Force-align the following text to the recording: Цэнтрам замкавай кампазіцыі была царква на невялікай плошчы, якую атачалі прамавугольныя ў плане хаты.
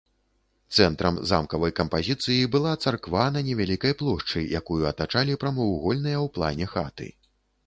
Цэнтрам 0.77 1.17
замкавай 1.31 1.73
кампазіцыі 1.79 2.47
была 2.55 2.71
царква 2.87 3.27
на 3.35 3.43
невялікай 3.51 3.93
плошчы, 4.01 4.39
якую 4.61 4.79
атачалі 4.95 5.41
прамавугольныя 5.45 6.17
ў 6.25 6.35
плане 6.41 6.65
хаты. 6.75 7.07